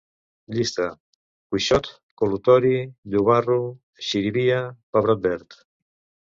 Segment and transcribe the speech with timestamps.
[0.59, 0.85] Llista:
[1.55, 1.89] cuixot,
[2.21, 2.71] col·lutori,
[3.13, 3.59] llobarro,
[4.09, 4.59] xirivia,
[4.97, 5.61] pebrot verd